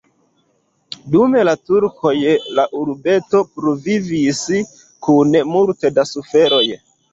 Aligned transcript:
Dum 1.15 1.35
la 1.49 1.53
turkoj 1.71 2.13
la 2.61 2.65
urbeto 2.81 3.43
pluvivis 3.59 4.43
kun 5.11 5.39
multe 5.55 5.95
da 6.01 6.11
suferoj. 6.17 6.67